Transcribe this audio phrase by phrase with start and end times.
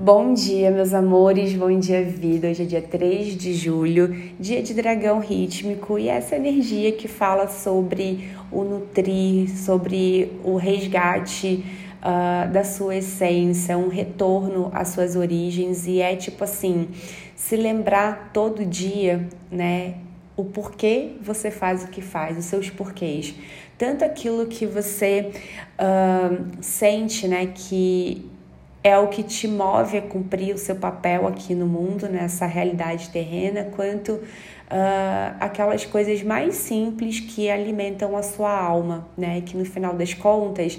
[0.00, 2.46] Bom dia, meus amores, bom dia, vida.
[2.46, 7.48] Hoje é dia 3 de julho, dia de dragão rítmico, e essa energia que fala
[7.48, 11.64] sobre o nutrir, sobre o resgate
[11.98, 16.86] uh, da sua essência, um retorno às suas origens, e é tipo assim,
[17.34, 19.96] se lembrar todo dia, né?
[20.36, 23.34] O porquê você faz o que faz, os seus porquês.
[23.76, 25.32] Tanto aquilo que você
[25.74, 28.37] uh, sente, né, que
[28.82, 33.10] é o que te move a cumprir o seu papel aqui no mundo, nessa realidade
[33.10, 39.42] terrena, quanto uh, aquelas coisas mais simples que alimentam a sua alma, né?
[39.44, 40.78] Que no final das contas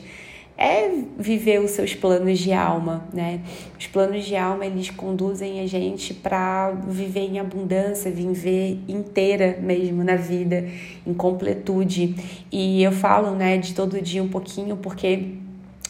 [0.57, 3.39] é viver os seus planos de alma, né?
[3.79, 10.03] Os planos de alma eles conduzem a gente para viver em abundância, viver inteira mesmo
[10.03, 10.67] na vida,
[11.07, 12.15] em completude.
[12.51, 15.37] E eu falo, né, de todo dia um pouquinho porque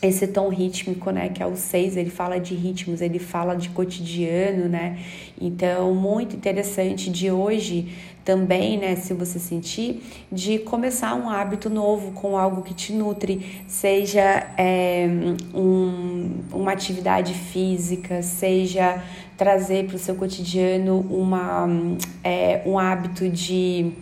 [0.01, 3.69] esse tom rítmico, né, que é o 6, ele fala de ritmos, ele fala de
[3.69, 4.97] cotidiano, né?
[5.39, 7.89] Então, muito interessante de hoje
[8.23, 13.63] também, né, se você sentir, de começar um hábito novo com algo que te nutre,
[13.67, 15.07] seja é,
[15.53, 19.03] um, uma atividade física, seja
[19.35, 21.67] trazer para o seu cotidiano uma,
[22.23, 23.93] é, um hábito de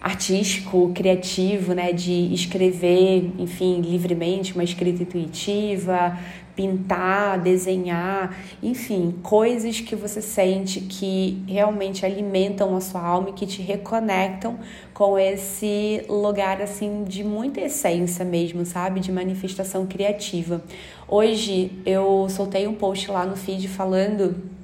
[0.00, 6.16] artístico, criativo, né, de escrever, enfim, livremente, uma escrita intuitiva,
[6.58, 13.46] pintar, desenhar, enfim, coisas que você sente que realmente alimentam a sua alma e que
[13.46, 14.58] te reconectam
[14.92, 18.98] com esse lugar assim de muita essência mesmo, sabe?
[18.98, 20.60] De manifestação criativa.
[21.06, 24.57] Hoje eu soltei um post lá no feed falando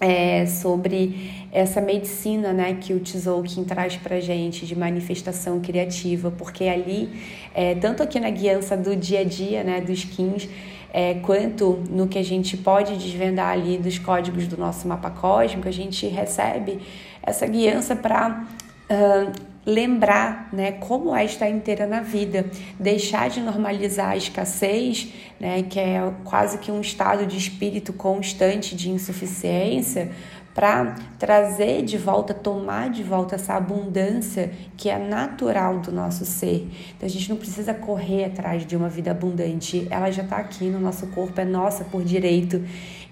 [0.00, 6.64] é, sobre essa medicina né, que o Tzolk'in traz para gente de manifestação criativa, porque
[6.64, 7.08] ali,
[7.54, 10.48] é, tanto aqui na guiança do dia a dia, né, dos skins,
[10.92, 15.68] é, quanto no que a gente pode desvendar ali dos códigos do nosso mapa cósmico,
[15.68, 16.78] a gente recebe
[17.22, 18.46] essa guiança para
[19.66, 22.46] lembrar né, como é estar inteira na vida,
[22.78, 28.76] deixar de normalizar a escassez, né, que é quase que um estado de espírito constante
[28.76, 30.12] de insuficiência,
[30.56, 36.66] para trazer de volta, tomar de volta essa abundância que é natural do nosso ser.
[36.96, 40.64] Então a gente não precisa correr atrás de uma vida abundante, ela já está aqui
[40.70, 42.64] no nosso corpo, é nossa por direito.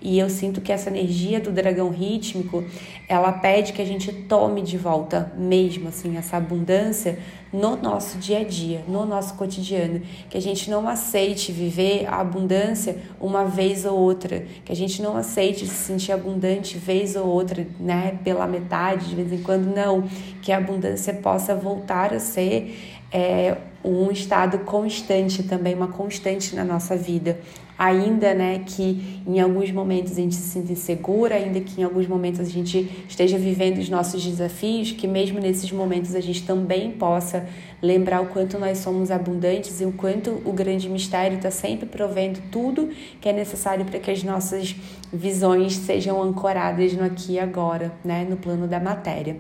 [0.05, 2.63] E eu sinto que essa energia do dragão rítmico,
[3.09, 7.19] ela pede que a gente tome de volta mesmo assim essa abundância
[7.51, 12.21] no nosso dia a dia, no nosso cotidiano, que a gente não aceite viver a
[12.21, 17.27] abundância uma vez ou outra, que a gente não aceite se sentir abundante vez ou
[17.27, 20.03] outra, né, pela metade, de vez em quando não,
[20.43, 22.77] que a abundância possa voltar a ser
[23.11, 27.39] é, um estado constante também, uma constante na nossa vida
[27.79, 32.07] ainda né, que em alguns momentos a gente se sinta insegura, ainda que em alguns
[32.07, 36.93] momentos a gente esteja vivendo os nossos desafios, que mesmo nesses momentos a gente também
[36.93, 37.47] possa
[37.83, 42.41] lembrar o quanto nós somos abundantes e o quanto o grande mistério está sempre provendo
[42.51, 42.89] tudo
[43.21, 44.75] que é necessário para que as nossas
[45.13, 49.37] visões sejam ancoradas no aqui e agora, né, no plano da matéria.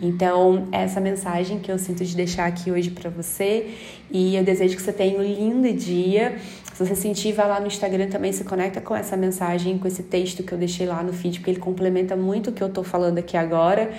[0.00, 3.74] Então, essa mensagem que eu sinto de deixar aqui hoje para você
[4.10, 6.38] e eu desejo que você tenha um lindo dia.
[6.78, 10.04] Se você sentir, vai lá no Instagram também, se conecta com essa mensagem, com esse
[10.04, 12.84] texto que eu deixei lá no feed, porque ele complementa muito o que eu tô
[12.84, 13.90] falando aqui agora.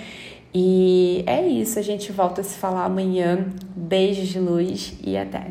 [0.54, 3.48] E é isso, a gente volta a se falar amanhã.
[3.76, 5.48] Beijos de luz e até!